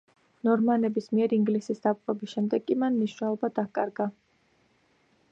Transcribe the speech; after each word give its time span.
ნორმანების 0.47 1.09
მიერ 1.17 1.35
ინგლისის 1.35 1.83
დაპყრობის 1.83 2.31
შემდეგ 2.37 2.65
კი 2.71 2.77
მან 2.83 2.97
მნიშვნელობა 3.01 3.51
დაჰკარგა. 3.59 4.09